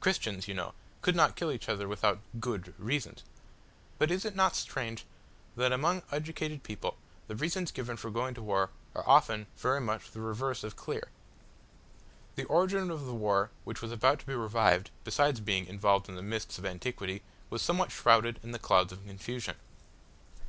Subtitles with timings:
[0.00, 3.22] Christians, you know, could not kill each other without good reasons;
[3.98, 5.04] but is it not strange
[5.54, 6.96] that among educated people,
[7.28, 11.04] the reasons given for going to war are often very much the reverse of clear?
[12.34, 16.16] The origin of the war which was about to be revived, besides being involved in
[16.16, 19.54] the mists of antiquity, was somewhat shrouded in the clouds of confusion.